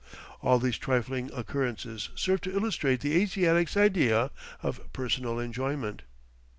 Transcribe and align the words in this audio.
All 0.41 0.57
these 0.57 0.79
trifling 0.79 1.29
occurrences 1.31 2.09
serve 2.15 2.41
to 2.41 2.51
illustrate 2.51 3.01
the 3.01 3.13
Asiatic's 3.21 3.77
idea 3.77 4.31
of 4.63 4.91
personal 4.93 5.37
enjoyment. 5.39 6.01